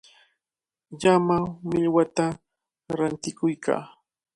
Llama 1.01 1.37
millwata 1.69 2.25
rantikuykaa. 2.97 3.83